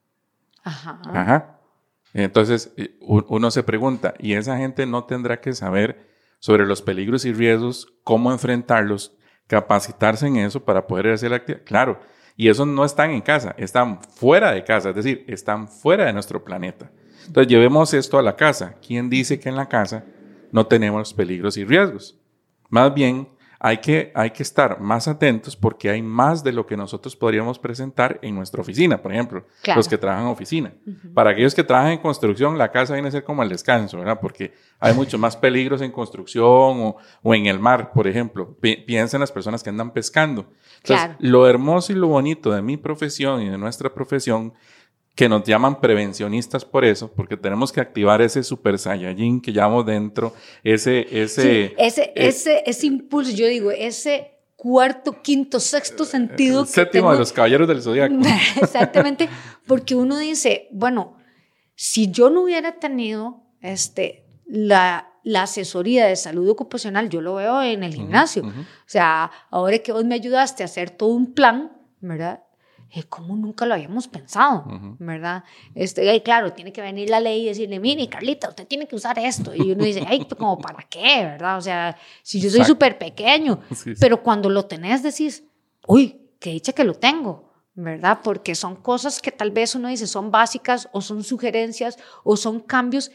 Ajá. 0.64 1.00
Ajá. 1.06 1.60
Entonces, 2.14 2.72
eh, 2.76 2.98
uno 3.00 3.52
se 3.52 3.62
pregunta, 3.62 4.14
¿y 4.18 4.34
esa 4.34 4.56
gente 4.56 4.86
no 4.86 5.04
tendrá 5.04 5.40
que 5.40 5.52
saber 5.52 6.10
sobre 6.40 6.66
los 6.66 6.82
peligros 6.82 7.24
y 7.26 7.32
riesgos, 7.32 7.86
cómo 8.02 8.32
enfrentarlos, 8.32 9.16
capacitarse 9.50 10.28
en 10.28 10.36
eso 10.36 10.64
para 10.64 10.86
poder 10.86 11.08
hacer 11.08 11.30
la 11.30 11.38
actividad? 11.38 11.64
Claro, 11.64 12.00
y 12.36 12.48
esos 12.48 12.66
no 12.68 12.84
están 12.84 13.10
en 13.10 13.20
casa, 13.20 13.52
están 13.58 14.00
fuera 14.00 14.52
de 14.52 14.62
casa, 14.62 14.90
es 14.90 14.94
decir, 14.94 15.24
están 15.26 15.66
fuera 15.66 16.04
de 16.04 16.12
nuestro 16.12 16.44
planeta. 16.44 16.88
Entonces, 17.26 17.50
llevemos 17.50 17.92
esto 17.92 18.16
a 18.16 18.22
la 18.22 18.36
casa. 18.36 18.76
¿Quién 18.86 19.10
dice 19.10 19.40
que 19.40 19.48
en 19.48 19.56
la 19.56 19.68
casa 19.68 20.04
no 20.52 20.66
tenemos 20.66 21.12
peligros 21.12 21.56
y 21.56 21.64
riesgos? 21.64 22.16
Más 22.68 22.94
bien, 22.94 23.28
hay 23.62 23.76
que, 23.76 24.10
hay 24.14 24.30
que 24.30 24.42
estar 24.42 24.80
más 24.80 25.06
atentos 25.06 25.54
porque 25.54 25.90
hay 25.90 26.00
más 26.00 26.42
de 26.42 26.50
lo 26.50 26.66
que 26.66 26.78
nosotros 26.78 27.14
podríamos 27.14 27.58
presentar 27.58 28.18
en 28.22 28.34
nuestra 28.34 28.62
oficina, 28.62 29.02
por 29.02 29.12
ejemplo, 29.12 29.44
los 29.76 29.86
que 29.86 29.98
trabajan 29.98 30.24
en 30.24 30.32
oficina. 30.32 30.72
Para 31.12 31.30
aquellos 31.30 31.54
que 31.54 31.62
trabajan 31.62 31.92
en 31.92 31.98
construcción, 31.98 32.56
la 32.56 32.72
casa 32.72 32.94
viene 32.94 33.08
a 33.08 33.10
ser 33.10 33.22
como 33.22 33.42
el 33.42 33.50
descanso, 33.50 33.98
¿verdad? 33.98 34.18
Porque 34.18 34.54
hay 34.78 34.94
muchos 34.94 35.20
más 35.20 35.36
peligros 35.36 35.82
en 35.82 35.92
construcción 35.92 36.46
o, 36.46 36.96
o 37.22 37.34
en 37.34 37.46
el 37.46 37.60
mar, 37.60 37.92
por 37.92 38.08
ejemplo. 38.08 38.56
piensa 38.60 39.18
en 39.18 39.20
las 39.20 39.30
personas 39.30 39.62
que 39.62 39.68
andan 39.68 39.92
pescando. 39.92 40.50
Entonces, 40.78 41.10
lo 41.18 41.46
hermoso 41.46 41.92
y 41.92 41.96
lo 41.96 42.08
bonito 42.08 42.52
de 42.52 42.62
mi 42.62 42.78
profesión 42.78 43.42
y 43.42 43.50
de 43.50 43.58
nuestra 43.58 43.92
profesión 43.92 44.54
que 45.20 45.28
nos 45.28 45.44
llaman 45.44 45.82
prevencionistas 45.82 46.64
por 46.64 46.82
eso, 46.82 47.12
porque 47.12 47.36
tenemos 47.36 47.70
que 47.70 47.78
activar 47.78 48.22
ese 48.22 48.42
super 48.42 48.78
saiyajin 48.78 49.42
que 49.42 49.52
llevamos 49.52 49.84
dentro, 49.84 50.32
ese, 50.64 51.00
ese, 51.10 51.74
ese, 51.76 52.04
eh, 52.04 52.12
ese, 52.14 52.62
ese 52.64 52.86
impulso, 52.86 53.30
yo 53.32 53.46
digo, 53.46 53.70
ese 53.70 54.38
cuarto, 54.56 55.20
quinto, 55.20 55.60
sexto 55.60 56.06
sentido. 56.06 56.62
El 56.62 56.66
séptimo 56.66 57.12
de 57.12 57.18
los 57.18 57.34
caballeros 57.34 57.68
del 57.68 57.82
zodiaco. 57.82 58.14
Exactamente, 58.62 59.28
porque 59.66 59.94
uno 59.94 60.16
dice, 60.16 60.68
bueno, 60.72 61.18
si 61.74 62.10
yo 62.10 62.30
no 62.30 62.44
hubiera 62.44 62.78
tenido 62.78 63.42
este, 63.60 64.24
la, 64.46 65.12
la 65.22 65.42
asesoría 65.42 66.06
de 66.06 66.16
salud 66.16 66.48
ocupacional, 66.48 67.10
yo 67.10 67.20
lo 67.20 67.34
veo 67.34 67.60
en 67.60 67.82
el 67.82 67.92
gimnasio. 67.92 68.42
O 68.46 68.52
sea, 68.86 69.30
ahora 69.50 69.80
que 69.80 69.92
vos 69.92 70.06
me 70.06 70.14
ayudaste 70.14 70.62
a 70.62 70.64
hacer 70.64 70.88
todo 70.88 71.10
un 71.10 71.34
plan, 71.34 71.72
¿verdad? 72.00 72.42
Eh, 72.92 73.04
¿cómo 73.04 73.36
nunca 73.36 73.66
lo 73.66 73.74
habíamos 73.74 74.08
pensado? 74.08 74.64
¿Verdad? 74.98 75.44
Este, 75.74 76.22
claro, 76.22 76.52
tiene 76.52 76.72
que 76.72 76.80
venir 76.80 77.08
la 77.08 77.20
ley 77.20 77.42
y 77.42 77.46
decirle, 77.46 77.78
mire, 77.78 78.08
Carlita, 78.08 78.48
usted 78.48 78.66
tiene 78.66 78.88
que 78.88 78.96
usar 78.96 79.18
esto. 79.18 79.54
Y 79.54 79.72
uno 79.72 79.84
dice, 79.84 80.04
ay, 80.08 80.26
¿como 80.36 80.58
para 80.58 80.82
qué? 80.88 81.24
¿Verdad? 81.24 81.58
O 81.58 81.60
sea, 81.60 81.96
si 82.22 82.40
yo 82.40 82.50
soy 82.50 82.64
súper 82.64 82.98
pequeño, 82.98 83.60
pero 84.00 84.22
cuando 84.22 84.50
lo 84.50 84.64
tenés 84.64 85.02
decís, 85.02 85.44
uy, 85.86 86.20
qué 86.40 86.50
dicha 86.50 86.72
que 86.72 86.84
lo 86.84 86.94
tengo. 86.94 87.50
¿verdad? 87.74 88.20
Porque 88.22 88.54
son 88.54 88.76
cosas 88.76 89.22
que 89.22 89.32
tal 89.32 89.52
vez 89.52 89.74
uno 89.74 89.88
dice 89.88 90.06
son 90.06 90.30
básicas 90.30 90.88
o 90.92 91.00
son 91.00 91.22
sugerencias 91.22 91.98
o 92.24 92.36
son 92.36 92.60
cambios 92.60 93.10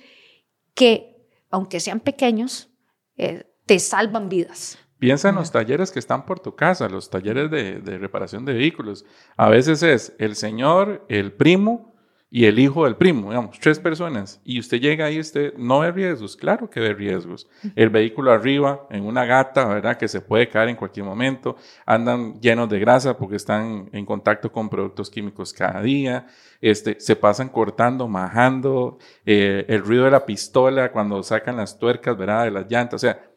que, 0.73 1.27
aunque 1.49 1.79
sean 1.79 1.99
pequeños, 1.99 2.69
eh, 3.17 3.45
te 3.65 3.79
salvan 3.79 4.29
vidas. 4.29 4.77
Piensa 5.05 5.29
en 5.29 5.35
los 5.35 5.51
talleres 5.51 5.91
que 5.91 5.99
están 5.99 6.25
por 6.25 6.39
tu 6.39 6.55
casa, 6.55 6.89
los 6.89 7.11
talleres 7.11 7.51
de, 7.51 7.97
reparación 7.99 8.43
de 8.43 8.53
vehículos. 8.53 9.05
A 9.37 9.49
veces 9.49 9.83
es 9.83 10.15
el 10.17 10.35
señor, 10.35 11.05
el 11.09 11.31
primo 11.31 11.93
y 12.31 12.45
el 12.45 12.57
hijo 12.57 12.85
del 12.85 12.95
primo, 12.95 13.29
digamos, 13.29 13.59
tres 13.59 13.77
personas. 13.77 14.41
Y 14.43 14.59
usted 14.59 14.79
llega 14.79 15.05
ahí, 15.05 15.19
usted 15.19 15.53
no 15.57 15.81
ve 15.81 15.91
riesgos, 15.91 16.35
claro 16.35 16.71
que 16.71 16.79
ve 16.79 16.95
riesgos. 16.95 17.47
El 17.75 17.91
vehículo 17.91 18.31
arriba, 18.31 18.87
en 18.89 19.05
una 19.05 19.25
gata, 19.25 19.67
¿verdad? 19.67 19.95
Que 19.95 20.07
se 20.07 20.21
puede 20.21 20.49
caer 20.49 20.69
en 20.69 20.75
cualquier 20.75 21.05
momento. 21.05 21.55
Andan 21.85 22.41
llenos 22.41 22.67
de 22.67 22.79
grasa 22.79 23.15
porque 23.15 23.35
están 23.35 23.89
en 23.91 24.07
contacto 24.07 24.51
con 24.51 24.69
productos 24.69 25.11
químicos 25.11 25.53
cada 25.53 25.83
día. 25.83 26.25
Este, 26.61 26.99
se 26.99 27.15
pasan 27.15 27.49
cortando, 27.49 28.07
majando. 28.07 28.97
Eh, 29.23 29.65
el 29.67 29.83
ruido 29.83 30.05
de 30.05 30.11
la 30.11 30.25
pistola 30.25 30.91
cuando 30.91 31.21
sacan 31.21 31.57
las 31.57 31.77
tuercas, 31.77 32.17
¿verdad? 32.17 32.45
De 32.45 32.49
las 32.49 32.65
llantas. 32.67 32.95
O 32.95 33.05
sea, 33.05 33.34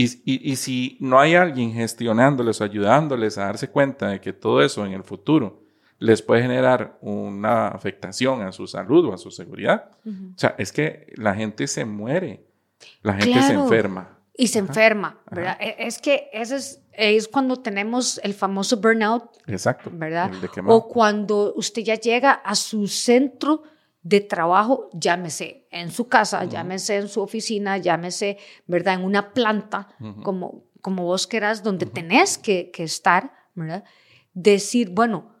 y, 0.00 0.56
si 0.56 0.96
no 1.00 1.18
hay 1.18 1.34
alguien 1.34 1.72
gestionándoles 1.72 2.60
o 2.60 2.64
ayudándoles 2.64 3.36
a 3.36 3.46
darse 3.46 3.68
cuenta 3.68 4.08
de 4.08 4.20
que 4.20 4.32
todo 4.32 4.62
eso 4.62 4.86
en 4.86 4.92
el 4.92 5.02
futuro 5.02 5.64
les 5.98 6.22
puede 6.22 6.42
generar 6.42 6.96
una 7.00 7.66
afectación 7.68 8.42
a 8.42 8.52
su 8.52 8.68
salud 8.68 9.06
o 9.06 9.12
a 9.12 9.18
su 9.18 9.32
seguridad, 9.32 9.90
o 10.06 10.38
sea, 10.38 10.54
es 10.56 10.72
que 10.72 11.12
la 11.16 11.34
gente 11.34 11.66
se 11.66 11.84
muere, 11.84 12.46
la 13.02 13.14
gente 13.14 13.42
se 13.42 13.54
enferma. 13.54 14.16
Y 14.34 14.46
se 14.46 14.60
enferma, 14.60 15.18
¿verdad? 15.32 15.56
E, 15.58 15.74
es 15.80 15.98
que 15.98 16.30
ese 16.32 16.54
es, 16.54 16.80
es, 16.92 17.26
cuando 17.26 17.56
tenemos 17.56 18.20
el 18.22 18.34
famoso 18.34 18.76
burnout. 18.76 19.24
Exacto. 19.48 19.90
¿Verdad? 19.92 20.30
O 20.66 20.86
cuando 20.86 21.54
usted 21.56 21.82
ya 21.82 21.96
llega 21.96 22.34
a 22.34 22.54
su 22.54 22.86
centro 22.86 23.64
de 24.08 24.22
trabajo, 24.22 24.88
llámese 24.94 25.66
en 25.70 25.90
su 25.90 26.08
casa, 26.08 26.44
llámese 26.46 26.96
en 26.96 27.08
su 27.08 27.20
oficina, 27.20 27.76
llámese, 27.76 28.38
¿verdad? 28.66 28.94
En 28.94 29.04
una 29.04 29.34
planta, 29.34 29.88
como, 30.22 30.64
como 30.80 31.04
vos 31.04 31.26
querás, 31.26 31.62
donde 31.62 31.84
tenés 31.84 32.38
que, 32.38 32.70
que, 32.70 32.84
estar, 32.84 33.32
¿verdad? 33.54 33.84
Decir, 34.32 34.90
bueno, 34.90 35.34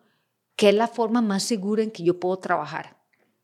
¿qué 0.54 0.68
es 0.68 0.74
la 0.74 0.86
forma 0.86 1.22
más 1.22 1.44
segura 1.44 1.82
en 1.82 1.90
que 1.90 2.02
yo 2.02 2.20
puedo 2.20 2.36
trabajar? 2.38 2.98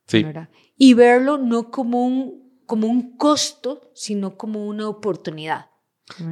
Sí. 0.06 0.22
¿verdad? 0.22 0.50
Y 0.76 0.92
verlo 0.92 1.38
no 1.38 1.70
como 1.70 2.04
un, 2.04 2.60
como 2.66 2.86
un 2.86 3.16
costo, 3.16 3.90
sino 3.94 4.36
como 4.36 4.66
una 4.66 4.88
oportunidad. 4.88 5.70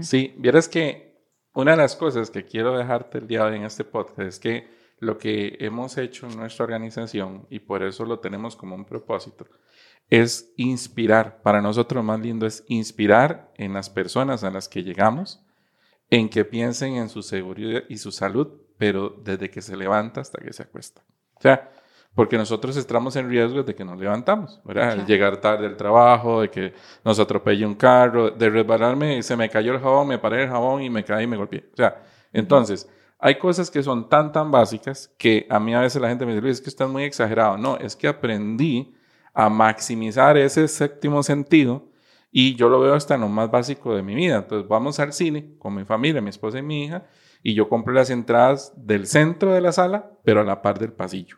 Sí, 0.02 0.34
vieras 0.37 0.68
que 0.68 1.30
una 1.54 1.70
de 1.70 1.78
las 1.78 1.96
cosas 1.96 2.30
que 2.30 2.44
quiero 2.44 2.76
dejarte 2.76 3.18
el 3.18 3.26
día 3.26 3.44
de 3.44 3.52
hoy 3.52 3.56
en 3.56 3.64
este 3.64 3.84
podcast 3.84 4.20
es 4.20 4.38
que 4.38 4.68
lo 5.02 5.18
que 5.18 5.56
hemos 5.59 5.99
hecho 5.99 6.28
en 6.28 6.37
nuestra 6.37 6.64
organización, 6.64 7.44
y 7.50 7.59
por 7.59 7.82
eso 7.82 8.04
lo 8.04 8.21
tenemos 8.21 8.54
como 8.54 8.76
un 8.76 8.85
propósito, 8.85 9.47
es 10.09 10.52
inspirar. 10.56 11.42
Para 11.42 11.61
nosotros 11.61 11.97
lo 11.97 12.02
más 12.04 12.21
lindo 12.21 12.47
es 12.47 12.64
inspirar 12.68 13.50
en 13.56 13.73
las 13.73 13.90
personas 13.90 14.44
a 14.44 14.50
las 14.52 14.68
que 14.68 14.85
llegamos, 14.85 15.44
en 16.09 16.28
que 16.28 16.44
piensen 16.44 16.94
en 16.94 17.09
su 17.09 17.23
seguridad 17.23 17.82
y 17.88 17.97
su 17.97 18.12
salud, 18.12 18.47
pero 18.78 19.11
desde 19.25 19.50
que 19.50 19.61
se 19.61 19.76
levanta 19.76 20.21
hasta 20.21 20.40
que 20.40 20.52
se 20.52 20.62
acuesta. 20.62 21.02
O 21.35 21.40
sea, 21.40 21.73
porque 22.14 22.37
nosotros 22.38 22.76
estamos 22.76 23.16
en 23.16 23.28
riesgo 23.28 23.64
de 23.64 23.75
que 23.75 23.85
nos 23.85 23.99
levantamos, 23.99 24.61
¿verdad? 24.64 25.04
Llegar 25.04 25.38
tarde 25.38 25.66
al 25.66 25.76
trabajo, 25.76 26.42
de 26.42 26.50
que 26.50 26.75
nos 27.04 27.18
atropelle 27.18 27.66
un 27.66 27.75
carro, 27.75 28.30
de 28.30 28.50
resbalarme, 28.50 29.21
se 29.25 29.37
me 29.37 29.50
cayó 29.50 29.73
el 29.73 29.80
jabón, 29.80 30.06
me 30.06 30.18
paré 30.21 30.44
el 30.44 30.49
jabón 30.49 30.80
y 30.80 30.90
me 30.90 31.02
caí 31.02 31.25
y 31.25 31.26
me 31.26 31.37
golpeé. 31.37 31.71
O 31.73 31.76
sea, 31.76 32.04
entonces, 32.32 32.88
hay 33.25 33.38
cosas 33.38 33.71
que 33.71 33.85
son 33.85 34.09
tan, 34.09 34.33
tan 34.33 34.50
básicas 34.50 35.14
que 35.17 35.47
a 35.49 35.61
mí 35.61 35.73
a 35.73 35.81
veces 35.81 36.02
la 36.02 36.09
gente 36.09 36.26
me 36.26 36.35
dice, 36.35 36.50
es 36.50 36.61
que 36.61 36.69
estás 36.69 36.91
muy 36.91 37.05
exagerado. 37.05 37.57
No, 37.57 37.76
es 37.76 37.95
que 37.95 38.09
aprendí 38.09 38.97
a 39.33 39.49
maximizar 39.49 40.37
ese 40.37 40.67
séptimo 40.67 41.23
sentido 41.23 41.88
y 42.33 42.57
yo 42.57 42.69
lo 42.69 42.81
veo 42.81 42.95
hasta 42.95 43.14
en 43.14 43.21
lo 43.21 43.29
más 43.29 43.49
básico 43.49 43.95
de 43.95 44.02
mi 44.02 44.17
vida. 44.17 44.38
Entonces 44.38 44.67
vamos 44.69 44.99
al 44.99 45.12
cine 45.12 45.55
con 45.61 45.73
mi 45.73 45.85
familia, 45.85 46.21
mi 46.21 46.31
esposa 46.31 46.59
y 46.59 46.62
mi 46.62 46.85
hija, 46.85 47.07
y 47.45 47.55
yo 47.55 47.69
compro 47.69 47.95
las 47.95 48.11
entradas 48.11 48.73
del 48.76 49.07
centro 49.07 49.52
de 49.52 49.61
la 49.61 49.71
sala, 49.71 50.11
pero 50.25 50.41
a 50.41 50.45
la 50.45 50.61
par 50.61 50.81
del 50.81 50.93
pasillo. 50.93 51.37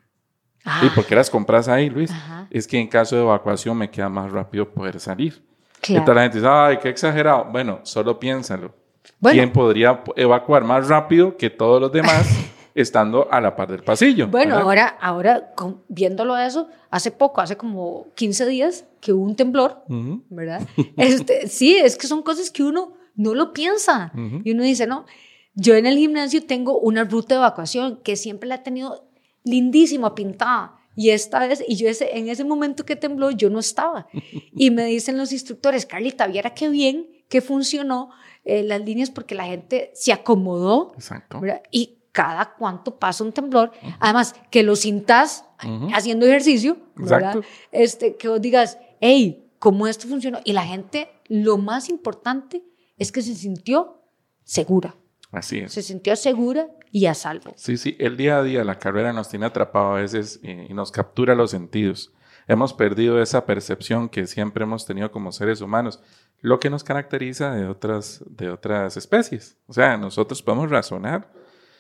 ¿Y 0.83 0.89
por 0.89 1.05
qué 1.05 1.15
las 1.15 1.29
compras 1.29 1.69
ahí, 1.69 1.91
Luis? 1.91 2.11
Es 2.49 2.67
que 2.67 2.79
en 2.79 2.89
caso 2.89 3.15
de 3.15 3.23
evacuación 3.23 3.77
me 3.77 3.91
queda 3.91 4.09
más 4.09 4.33
rápido 4.33 4.73
poder 4.73 4.99
salir. 5.01 5.45
Claro. 5.83 5.99
Entonces 5.99 6.15
la 6.15 6.23
gente 6.23 6.39
dice, 6.39 6.49
ay, 6.51 6.79
qué 6.79 6.89
exagerado. 6.89 7.45
Bueno, 7.53 7.81
solo 7.83 8.19
piénsalo. 8.19 8.84
¿Quién 9.21 9.53
podría 9.53 10.03
evacuar 10.17 10.65
más 10.65 10.89
rápido 10.89 11.37
que 11.37 11.51
todos 11.51 11.81
los 11.81 11.93
demás 11.93 12.27
estando 12.75 13.29
a 13.31 13.41
la 13.41 13.55
par 13.55 13.71
del 13.71 13.83
pasillo? 13.83 14.29
Bueno, 14.29 14.57
ahora, 14.57 14.97
ahora 15.01 15.55
viéndolo 15.89 16.37
eso, 16.37 16.69
hace 16.91 17.11
poco, 17.11 17.41
hace 17.41 17.57
como 17.57 18.09
15 18.15 18.47
días 18.47 18.85
que 19.01 19.13
hubo 19.13 19.25
un 19.25 19.37
temblor, 19.37 19.83
¿verdad? 20.31 20.67
Este, 20.97 21.49
sí, 21.49 21.77
es 21.77 21.97
que 21.97 22.07
son 22.07 22.23
cosas 22.23 22.51
que 22.51 22.63
uno 22.63 22.95
no 23.15 23.35
lo 23.35 23.53
piensa. 23.53 24.13
Y 24.43 24.53
uno 24.53 24.63
dice, 24.63 24.87
no, 24.87 25.07
yo 25.55 25.75
en 25.75 25.87
el 25.87 25.97
gimnasio 25.97 26.45
tengo 26.45 26.79
una 26.79 27.05
ruta 27.05 27.35
de 27.35 27.41
evacuación 27.41 28.01
que 28.03 28.17
siempre 28.17 28.49
la 28.49 28.57
he 28.57 28.59
tenido 28.59 29.09
lindísima, 29.45 30.15
pintada. 30.15 30.77
Y 30.97 31.11
esta 31.11 31.41
vez, 31.47 31.63
y 31.67 31.77
yo 31.77 31.89
ese, 31.89 32.17
en 32.17 32.29
ese 32.29 32.45
momento 32.45 32.85
que 32.85 32.97
tembló, 32.97 33.31
yo 33.31 33.51
no 33.51 33.59
estaba. 33.59 34.07
Y 34.57 34.71
me 34.71 34.85
dicen 34.87 35.17
los 35.17 35.33
instructores, 35.33 35.87
Carlita, 35.87 36.27
viera 36.27 36.55
qué 36.55 36.69
bien 36.69 37.09
que 37.29 37.41
funcionó 37.41 38.11
eh, 38.45 38.63
las 38.63 38.81
líneas 38.81 39.11
porque 39.11 39.35
la 39.35 39.45
gente 39.45 39.91
se 39.95 40.13
acomodó. 40.13 40.93
Exacto. 40.95 41.41
Y 41.71 41.99
cada 42.13 42.55
cuánto 42.55 42.99
pasa 42.99 43.25
un 43.25 43.33
temblor. 43.33 43.73
Además, 43.99 44.37
que 44.51 44.63
lo 44.63 44.77
sintas 44.77 45.47
haciendo 45.93 46.27
ejercicio. 46.27 46.77
¿verdad? 46.95 47.43
Este, 47.73 48.17
que 48.17 48.29
vos 48.29 48.41
digas, 48.41 48.79
hey, 49.01 49.51
¿cómo 49.59 49.87
esto 49.87 50.07
funcionó? 50.07 50.39
Y 50.45 50.53
la 50.53 50.65
gente, 50.65 51.09
lo 51.27 51.59
más 51.59 51.89
importante 51.89 52.63
es 52.97 53.11
que 53.11 53.23
se 53.23 53.35
sintió 53.35 54.03
segura. 54.45 54.95
Así 55.33 55.59
es. 55.59 55.73
Se 55.73 55.83
sintió 55.83 56.15
segura 56.15 56.69
y 56.93 57.07
a 57.07 57.15
salvo. 57.15 57.53
Sí, 57.57 57.77
sí, 57.77 57.97
el 57.99 58.17
día 58.17 58.39
a 58.39 58.43
día, 58.45 58.63
la 58.63 58.79
carrera 58.79 59.13
nos 59.13 59.29
tiene 59.29 59.47
atrapado 59.47 59.97
a 59.97 60.01
veces 60.01 60.39
y 60.43 60.73
nos 60.73 60.93
captura 60.93 61.35
los 61.35 61.51
sentidos. 61.51 62.13
Hemos 62.47 62.75
perdido 62.75 63.21
esa 63.21 63.47
percepción 63.47 64.09
que 64.09 64.27
siempre 64.27 64.65
hemos 64.65 64.87
tenido 64.87 65.11
como 65.11 65.33
seres 65.33 65.61
humanos, 65.61 66.01
lo 66.45 66.61
que 66.61 66.69
nos 66.69 66.85
caracteriza 66.85 67.53
de 67.53 67.67
otras, 67.67 68.23
de 68.29 68.51
otras 68.51 68.99
especies. 68.99 69.57
O 69.67 69.73
sea, 69.73 69.97
nosotros 69.97 70.43
podemos 70.43 70.69
razonar. 70.69 71.33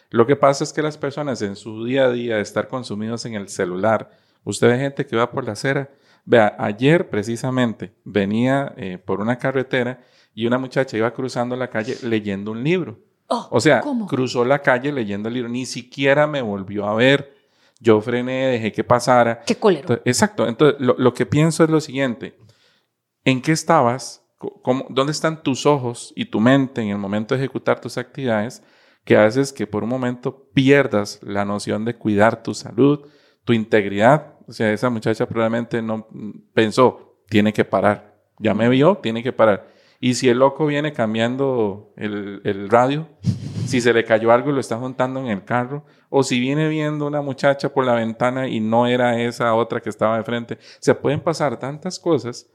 Lo 0.08 0.26
que 0.26 0.36
pasa 0.36 0.64
es 0.64 0.72
que 0.72 0.80
las 0.80 0.96
personas 0.96 1.42
en 1.42 1.54
su 1.54 1.84
día 1.84 2.06
a 2.06 2.10
día, 2.10 2.40
estar 2.40 2.66
consumidos 2.68 3.26
en 3.26 3.34
el 3.34 3.50
celular, 3.50 4.10
usted 4.42 4.68
ve 4.68 4.78
gente 4.78 5.04
que 5.04 5.16
va 5.16 5.30
por 5.30 5.44
la 5.44 5.52
acera. 5.52 5.90
Vea, 6.24 6.56
ayer 6.58 7.10
precisamente 7.10 7.94
venía 8.04 8.72
eh, 8.78 8.96
por 8.96 9.20
una 9.20 9.36
carretera 9.36 10.00
y 10.32 10.46
una 10.46 10.56
muchacha 10.56 10.96
iba 10.96 11.12
cruzando 11.12 11.56
la 11.56 11.68
calle 11.68 11.98
leyendo 12.02 12.50
un 12.50 12.64
libro. 12.64 12.98
Oh, 13.26 13.46
o 13.50 13.60
sea, 13.60 13.82
cruzó 14.08 14.46
la 14.46 14.60
calle 14.60 14.92
leyendo 14.92 15.28
el 15.28 15.34
libro, 15.34 15.50
ni 15.50 15.66
siquiera 15.66 16.26
me 16.26 16.40
volvió 16.40 16.86
a 16.86 16.94
ver. 16.94 17.36
Yo 17.80 18.00
frené, 18.00 18.46
dejé 18.46 18.72
que 18.72 18.82
pasara. 18.82 19.42
Qué 19.42 19.56
colero. 19.56 20.00
exacto. 20.06 20.48
Entonces, 20.48 20.80
lo, 20.80 21.12
que 21.12 21.26
pienso 21.26 21.64
es 21.64 21.68
lo 21.68 21.82
siguiente. 21.82 22.38
¿En 23.24 23.42
qué 23.42 23.52
estabas? 23.52 24.23
¿Dónde 24.90 25.12
están 25.12 25.42
tus 25.42 25.66
ojos 25.66 26.12
y 26.16 26.26
tu 26.26 26.40
mente 26.40 26.82
en 26.82 26.88
el 26.88 26.98
momento 26.98 27.34
de 27.34 27.40
ejecutar 27.40 27.80
tus 27.80 27.98
actividades 27.98 28.62
que 29.04 29.16
haces 29.16 29.52
que 29.52 29.66
por 29.66 29.84
un 29.84 29.90
momento 29.90 30.48
pierdas 30.54 31.20
la 31.22 31.44
noción 31.44 31.84
de 31.84 31.96
cuidar 31.96 32.42
tu 32.42 32.54
salud, 32.54 33.06
tu 33.44 33.52
integridad? 33.52 34.34
O 34.46 34.52
sea, 34.52 34.72
esa 34.72 34.90
muchacha 34.90 35.26
probablemente 35.26 35.80
no 35.82 36.06
pensó, 36.52 37.18
tiene 37.28 37.52
que 37.52 37.64
parar. 37.64 38.14
Ya 38.38 38.54
me 38.54 38.68
vio, 38.68 38.96
tiene 38.96 39.22
que 39.22 39.32
parar. 39.32 39.68
Y 40.00 40.14
si 40.14 40.28
el 40.28 40.38
loco 40.38 40.66
viene 40.66 40.92
cambiando 40.92 41.92
el, 41.96 42.68
radio, 42.68 43.08
si 43.66 43.80
se 43.80 43.92
le 43.92 44.04
cayó 44.04 44.32
algo 44.32 44.50
y 44.50 44.52
lo 44.52 44.60
está 44.60 44.76
juntando 44.76 45.20
en 45.20 45.28
el 45.28 45.44
carro, 45.44 45.84
o 46.10 46.22
si 46.22 46.40
viene 46.40 46.68
viendo 46.68 47.06
una 47.06 47.22
muchacha 47.22 47.72
por 47.72 47.86
la 47.86 47.94
ventana 47.94 48.48
y 48.48 48.60
no 48.60 48.86
era 48.86 49.20
esa 49.20 49.54
otra 49.54 49.80
que 49.80 49.88
estaba 49.88 50.16
de 50.16 50.24
frente, 50.24 50.58
se 50.80 50.94
pueden 50.94 51.20
pasar 51.20 51.58
tantas 51.58 51.98
cosas. 51.98 52.50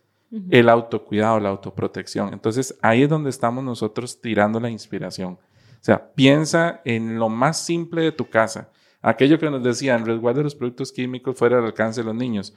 El 0.50 0.69
autocuidado, 0.69 1.39
la 1.39 1.50
autoprotección. 1.50 2.33
Entonces 2.33 2.77
ahí 2.81 3.03
es 3.03 3.09
donde 3.09 3.29
estamos 3.29 3.63
nosotros 3.63 4.21
tirando 4.21 4.59
la 4.59 4.69
inspiración. 4.69 5.33
O 5.33 5.83
sea, 5.83 6.12
piensa 6.13 6.81
en 6.86 7.17
lo 7.17 7.29
más 7.29 7.59
simple 7.59 8.01
de 8.01 8.12
tu 8.12 8.29
casa. 8.29 8.69
Aquello 9.01 9.39
que 9.39 9.50
nos 9.50 9.63
decían, 9.63 10.05
resguarde 10.05 10.43
los 10.43 10.55
productos 10.55 10.91
químicos 10.91 11.38
fuera 11.38 11.55
del 11.55 11.65
alcance 11.65 12.01
de 12.01 12.05
los 12.05 12.15
niños 12.15 12.53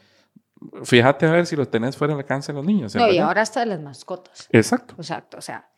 fíjate 0.85 1.27
a 1.27 1.33
ver 1.33 1.47
si 1.47 1.57
lo 1.57 1.67
tenés 1.67 1.97
fuera 1.97 2.15
del 2.15 2.21
alcance 2.21 2.53
de 2.53 2.57
los 2.57 2.67
niños. 2.67 2.95
No, 2.95 3.09
y 3.11 3.19
ahora 3.19 3.43
hasta 3.43 3.61
de 3.61 3.67
las 3.67 3.81
mascotas. 3.81 4.49
Exacto. 4.51 4.95
Exacto. 4.99 5.39
O 5.39 5.43
sea, 5.43 5.71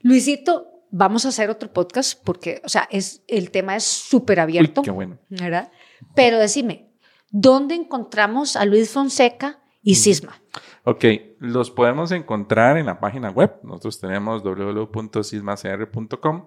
Luisito, 0.00 0.84
vamos 0.90 1.24
a 1.24 1.28
hacer 1.28 1.50
otro 1.50 1.72
podcast 1.72 2.20
porque, 2.24 2.60
o 2.64 2.68
sea, 2.68 2.88
es, 2.90 3.22
el 3.28 3.50
tema 3.50 3.76
es 3.76 3.84
súper 3.84 4.40
abierto. 4.40 4.82
qué 4.82 4.90
bueno. 4.90 5.18
¿Verdad? 5.28 5.70
Pero 6.14 6.38
decime, 6.38 6.92
¿dónde 7.30 7.74
encontramos 7.74 8.56
a 8.56 8.64
Luis 8.64 8.90
Fonseca 8.90 9.60
y 9.82 9.96
Sisma? 9.96 10.40
Ok, 10.84 11.04
los 11.38 11.70
podemos 11.70 12.10
encontrar 12.12 12.78
en 12.78 12.86
la 12.86 12.98
página 13.00 13.30
web. 13.30 13.52
Nosotros 13.62 14.00
tenemos 14.00 14.42
www.sismacr.com. 14.42 16.46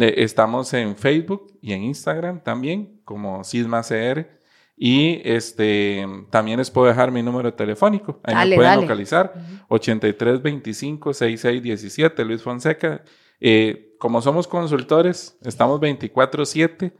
Eh, 0.00 0.14
estamos 0.18 0.74
en 0.74 0.96
Facebook 0.96 1.56
y 1.60 1.72
en 1.72 1.84
Instagram 1.84 2.42
también 2.42 3.00
como 3.04 3.44
SismaCR. 3.44 4.42
Y 4.76 5.22
este, 5.24 6.04
también 6.30 6.58
les 6.58 6.70
puedo 6.70 6.88
dejar 6.88 7.10
mi 7.12 7.22
número 7.22 7.54
telefónico. 7.54 8.18
Ahí 8.24 8.50
me 8.50 8.56
pueden 8.56 8.80
localizar. 8.80 9.32
8325-6617, 9.68 12.24
Luis 12.24 12.42
Fonseca. 12.42 13.04
Eh, 13.38 13.94
como 13.98 14.22
somos 14.22 14.48
consultores, 14.48 15.38
estamos 15.42 15.78
24-7, 15.80 16.92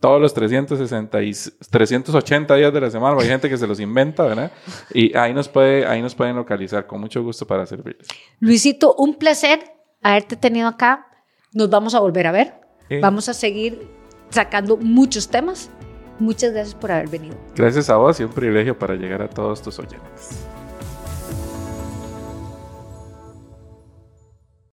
todos 0.00 0.20
los 0.20 0.34
360 0.34 1.22
y 1.22 1.32
380 1.70 2.54
días 2.56 2.72
de 2.72 2.80
la 2.80 2.90
semana. 2.90 3.16
Hay 3.20 3.28
gente 3.28 3.48
que 3.48 3.56
se 3.56 3.66
los 3.66 3.80
inventa, 3.80 4.24
¿verdad? 4.24 4.52
Y 4.92 5.16
ahí 5.16 5.32
nos, 5.32 5.48
puede, 5.48 5.86
ahí 5.86 6.02
nos 6.02 6.14
pueden 6.14 6.36
localizar. 6.36 6.86
Con 6.86 7.00
mucho 7.00 7.22
gusto 7.22 7.46
para 7.46 7.64
servirles. 7.66 8.06
Luisito, 8.40 8.94
un 8.96 9.14
placer 9.14 9.64
haberte 10.02 10.36
tenido 10.36 10.68
acá. 10.68 11.06
Nos 11.52 11.70
vamos 11.70 11.94
a 11.94 12.00
volver 12.00 12.26
a 12.26 12.32
ver. 12.32 12.54
Vamos 13.00 13.28
a 13.28 13.34
seguir 13.34 13.88
sacando 14.28 14.76
muchos 14.76 15.28
temas 15.28 15.70
Muchas 16.18 16.52
gracias 16.52 16.74
por 16.74 16.92
haber 16.92 17.08
venido. 17.08 17.36
Gracias 17.56 17.90
a 17.90 17.96
vos 17.96 18.18
y 18.20 18.24
un 18.24 18.30
privilegio 18.30 18.78
para 18.78 18.94
llegar 18.94 19.22
a 19.22 19.28
todos 19.28 19.62
tus 19.62 19.78
oyentes. 19.78 20.46